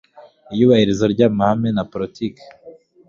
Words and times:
iyubahirizwa 0.53 1.05
ry 1.13 1.21
amahame 1.27 1.69
na 1.75 1.83
politiki 1.91 2.43